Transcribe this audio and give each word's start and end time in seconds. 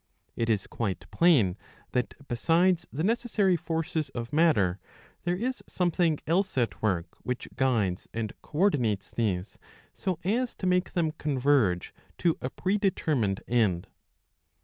It 0.35 0.49
is 0.49 0.65
quite 0.65 1.05
plain 1.11 1.57
that 1.91 2.15
besides 2.27 2.87
the 2.91 3.03
necessary 3.03 3.55
forces 3.55 4.09
of 4.15 4.33
matter, 4.33 4.79
there 5.25 5.35
is 5.35 5.63
something 5.67 6.17
else 6.25 6.57
at 6.57 6.81
work 6.81 7.05
which 7.21 7.47
guides 7.55 8.07
and 8.11 8.33
coordinates 8.41 9.11
these, 9.11 9.59
so 9.93 10.17
as 10.23 10.55
to 10.55 10.65
make 10.65 10.93
them 10.93 11.11
converge 11.11 11.93
to 12.17 12.35
a 12.41 12.49
pre 12.49 12.79
determined 12.79 13.43
end. 13.47 13.89